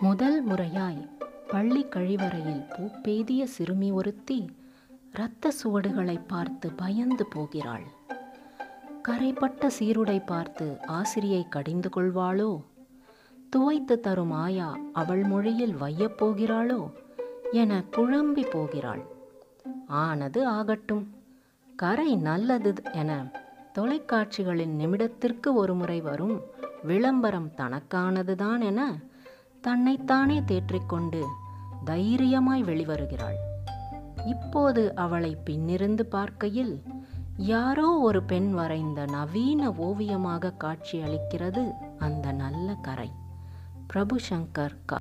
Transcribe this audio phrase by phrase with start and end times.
[0.00, 1.08] முதல் முறையாய்
[1.48, 4.50] பள்ளி கழிவறையில் பூப்பேதிய சிறுமி ஒருத்தி
[5.14, 7.82] இரத்த சுவடுகளை பார்த்து பயந்து போகிறாள்.
[9.02, 12.62] கரைப்பட்ட சீருடை பார்த்து ஆசிரியை கடிந்து கொள்வாளோ?
[13.50, 16.90] துவைத்து தரும் ஆயா அவள் மொழியில் வையப் போகிறாளோ?
[17.52, 19.04] என குழம்பி போகிறாள்.
[19.86, 21.14] ஆனது ஆகட்டும்.
[21.76, 23.32] கரை நல்லது என
[23.78, 26.40] தொலைக்காட்சிகளின் நிமிடத்திற்கு ஒருமுறை வரும்
[26.82, 29.08] விளம்பரம் தனக்கானதுதான் என
[29.60, 31.20] தன்னைத்தானே தேற்றிக்கொண்டு
[31.84, 33.38] தைரியமாய் வெளிவருகிறாள்.
[34.26, 36.82] இப்போது அவளை பின்னிருந்து பார்க்கையில்
[37.36, 41.64] யாரோ ஒரு பெண் வரைந்த நவீன ஓவியமாக காட்சியளிக்கிறது
[41.98, 43.10] அந்த நல்ல கரை.
[43.86, 44.96] பிரபு சங்கர் கா